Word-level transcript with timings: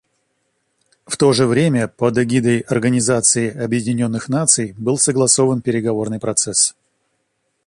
В 1.05 1.15
то 1.15 1.31
же 1.31 1.45
время 1.45 1.87
под 1.87 2.17
эгидой 2.17 2.61
Организации 2.61 3.55
Объединенных 3.55 4.29
Наций 4.29 4.73
был 4.75 4.97
согласован 4.97 5.61
переговорный 5.61 6.17
процесс. 6.19 6.73